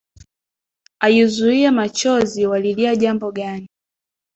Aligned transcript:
Ayuzuie 1.07 1.71
machozi, 1.71 2.45
walilia 2.47 2.95
jambo 2.95 3.31
gani 3.37 3.67